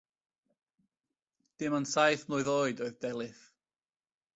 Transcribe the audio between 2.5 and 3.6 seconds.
oed oedd Delyth.